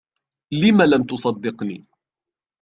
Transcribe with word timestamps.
لمَ 0.51 0.81
لم 0.81 1.03
تصدقني؟ 1.03 1.83